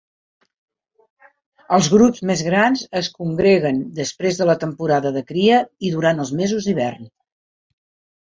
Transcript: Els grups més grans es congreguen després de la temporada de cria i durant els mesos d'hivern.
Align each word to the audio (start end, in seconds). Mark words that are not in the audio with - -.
Els 1.75 1.89
grups 1.95 2.23
més 2.29 2.41
grans 2.47 2.81
es 3.01 3.09
congreguen 3.17 3.77
després 3.99 4.39
de 4.39 4.47
la 4.51 4.55
temporada 4.63 5.11
de 5.19 5.23
cria 5.33 5.61
i 5.89 5.93
durant 5.97 6.25
els 6.25 6.33
mesos 6.41 6.67
d'hivern. 6.71 7.05